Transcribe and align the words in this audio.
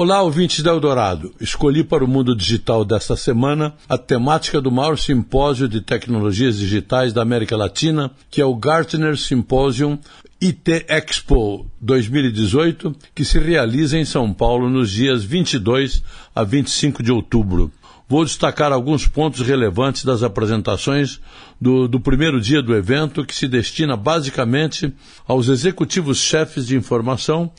Olá, 0.00 0.22
ouvintes 0.22 0.62
da 0.62 0.70
Eldorado. 0.70 1.34
Escolhi 1.40 1.82
para 1.82 2.04
o 2.04 2.06
mundo 2.06 2.32
digital 2.32 2.84
desta 2.84 3.16
semana 3.16 3.74
a 3.88 3.98
temática 3.98 4.60
do 4.60 4.70
maior 4.70 4.96
simpósio 4.96 5.68
de 5.68 5.80
tecnologias 5.80 6.56
digitais 6.56 7.12
da 7.12 7.20
América 7.20 7.56
Latina, 7.56 8.08
que 8.30 8.40
é 8.40 8.44
o 8.44 8.54
Gartner 8.54 9.16
Symposium 9.16 9.98
IT 10.40 10.86
Expo 10.86 11.66
2018, 11.80 12.94
que 13.12 13.24
se 13.24 13.40
realiza 13.40 13.98
em 13.98 14.04
São 14.04 14.32
Paulo 14.32 14.70
nos 14.70 14.88
dias 14.92 15.24
22 15.24 16.00
a 16.32 16.44
25 16.44 17.02
de 17.02 17.10
outubro. 17.10 17.72
Vou 18.08 18.24
destacar 18.24 18.70
alguns 18.70 19.08
pontos 19.08 19.40
relevantes 19.40 20.04
das 20.04 20.22
apresentações 20.22 21.20
do, 21.60 21.88
do, 21.88 21.98
primeiro 21.98 22.40
dia 22.40 22.62
do 22.62 22.72
evento, 22.72 23.26
que 23.26 23.34
se 23.34 23.48
destina 23.48 23.96
basicamente 23.96 24.94
aos 25.26 25.48
executivos-chefes 25.48 26.68
de 26.68 26.76
informação, 26.76 27.50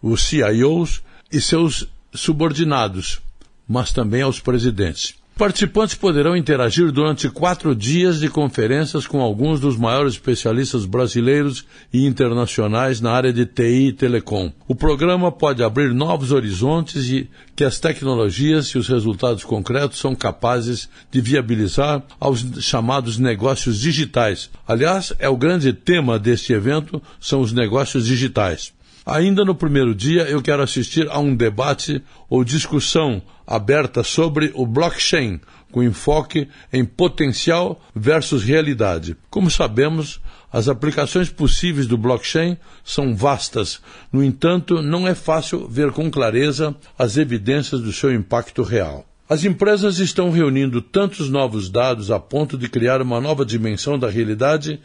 os 0.00 0.22
CIOs, 0.22 1.02
e 1.32 1.40
seus 1.40 1.88
subordinados, 2.14 3.20
mas 3.66 3.92
também 3.92 4.22
aos 4.22 4.38
presidentes. 4.38 5.14
Participantes 5.36 5.94
poderão 5.94 6.36
interagir 6.36 6.92
durante 6.92 7.28
quatro 7.30 7.74
dias 7.74 8.20
de 8.20 8.28
conferências 8.28 9.06
com 9.06 9.22
alguns 9.22 9.58
dos 9.58 9.78
maiores 9.78 10.12
especialistas 10.12 10.84
brasileiros 10.84 11.64
e 11.90 12.06
internacionais 12.06 13.00
na 13.00 13.10
área 13.12 13.32
de 13.32 13.46
TI 13.46 13.88
e 13.88 13.92
telecom. 13.92 14.52
O 14.68 14.74
programa 14.74 15.32
pode 15.32 15.62
abrir 15.62 15.94
novos 15.94 16.32
horizontes 16.32 17.08
e 17.08 17.30
que 17.56 17.64
as 17.64 17.80
tecnologias 17.80 18.66
e 18.66 18.78
os 18.78 18.86
resultados 18.86 19.42
concretos 19.42 19.98
são 19.98 20.14
capazes 20.14 20.88
de 21.10 21.20
viabilizar 21.22 22.02
aos 22.20 22.44
chamados 22.60 23.16
negócios 23.16 23.80
digitais. 23.80 24.50
Aliás, 24.68 25.14
é 25.18 25.30
o 25.30 25.36
grande 25.36 25.72
tema 25.72 26.18
deste 26.18 26.52
evento, 26.52 27.02
são 27.18 27.40
os 27.40 27.52
negócios 27.52 28.04
digitais. 28.04 28.72
Ainda 29.04 29.44
no 29.44 29.54
primeiro 29.54 29.94
dia, 29.94 30.22
eu 30.22 30.40
quero 30.40 30.62
assistir 30.62 31.08
a 31.10 31.18
um 31.18 31.34
debate 31.34 32.00
ou 32.30 32.44
discussão 32.44 33.20
aberta 33.44 34.04
sobre 34.04 34.52
o 34.54 34.64
blockchain, 34.64 35.40
com 35.72 35.82
enfoque 35.82 36.48
em 36.72 36.84
potencial 36.84 37.80
versus 37.94 38.44
realidade. 38.44 39.16
Como 39.28 39.50
sabemos, 39.50 40.20
as 40.52 40.68
aplicações 40.68 41.28
possíveis 41.30 41.88
do 41.88 41.98
blockchain 41.98 42.56
são 42.84 43.16
vastas. 43.16 43.80
No 44.12 44.22
entanto, 44.22 44.80
não 44.80 45.08
é 45.08 45.16
fácil 45.16 45.66
ver 45.66 45.90
com 45.90 46.08
clareza 46.08 46.72
as 46.96 47.16
evidências 47.16 47.80
do 47.80 47.92
seu 47.92 48.14
impacto 48.14 48.62
real. 48.62 49.04
As 49.28 49.44
empresas 49.44 49.98
estão 49.98 50.30
reunindo 50.30 50.82
tantos 50.82 51.30
novos 51.30 51.70
dados 51.70 52.10
a 52.10 52.20
ponto 52.20 52.58
de 52.58 52.68
criar 52.68 53.00
uma 53.00 53.20
nova 53.20 53.46
dimensão 53.46 53.98
da 53.98 54.10
realidade 54.10 54.78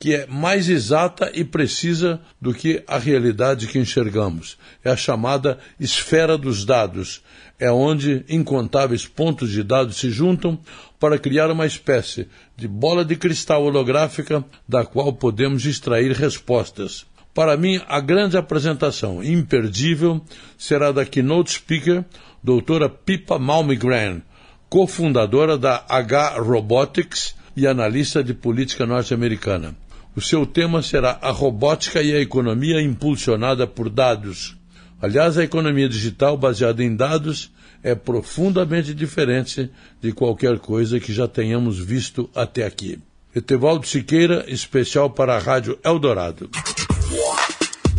que 0.00 0.14
é 0.14 0.26
mais 0.26 0.70
exata 0.70 1.30
e 1.34 1.44
precisa 1.44 2.22
do 2.40 2.54
que 2.54 2.82
a 2.86 2.96
realidade 2.96 3.66
que 3.66 3.78
enxergamos. 3.78 4.56
É 4.82 4.90
a 4.90 4.96
chamada 4.96 5.58
esfera 5.78 6.38
dos 6.38 6.64
dados. 6.64 7.22
É 7.58 7.70
onde 7.70 8.24
incontáveis 8.26 9.06
pontos 9.06 9.50
de 9.50 9.62
dados 9.62 9.98
se 9.98 10.10
juntam 10.10 10.58
para 10.98 11.18
criar 11.18 11.50
uma 11.50 11.66
espécie 11.66 12.26
de 12.56 12.66
bola 12.66 13.04
de 13.04 13.14
cristal 13.14 13.62
holográfica 13.62 14.42
da 14.66 14.86
qual 14.86 15.12
podemos 15.12 15.66
extrair 15.66 16.12
respostas. 16.12 17.04
Para 17.34 17.54
mim, 17.58 17.78
a 17.86 18.00
grande 18.00 18.38
apresentação 18.38 19.22
imperdível 19.22 20.24
será 20.56 20.92
da 20.92 21.04
keynote 21.04 21.52
speaker, 21.52 22.06
doutora 22.42 22.88
Pippa 22.88 23.38
Malmgren, 23.38 24.22
cofundadora 24.70 25.58
da 25.58 25.84
H 25.86 26.38
Robotics 26.38 27.34
e 27.54 27.66
analista 27.66 28.24
de 28.24 28.32
política 28.32 28.86
norte-americana. 28.86 29.76
O 30.14 30.20
seu 30.20 30.44
tema 30.44 30.82
será 30.82 31.18
a 31.22 31.30
robótica 31.30 32.02
e 32.02 32.12
a 32.12 32.20
economia 32.20 32.82
impulsionada 32.82 33.66
por 33.66 33.88
dados. 33.88 34.56
Aliás, 35.00 35.38
a 35.38 35.44
economia 35.44 35.88
digital 35.88 36.36
baseada 36.36 36.82
em 36.82 36.94
dados 36.94 37.50
é 37.82 37.94
profundamente 37.94 38.92
diferente 38.92 39.70
de 40.00 40.12
qualquer 40.12 40.58
coisa 40.58 41.00
que 41.00 41.12
já 41.12 41.26
tenhamos 41.26 41.78
visto 41.78 42.28
até 42.34 42.66
aqui. 42.66 42.98
Etevaldo 43.34 43.86
Siqueira, 43.86 44.44
especial 44.48 45.08
para 45.10 45.36
a 45.36 45.38
Rádio 45.38 45.78
Eldorado. 45.84 46.50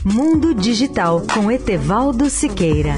Mundo 0.04 0.54
Digital 0.54 1.22
com 1.34 1.52
Etevaldo 1.52 2.30
Siqueira. 2.30 2.96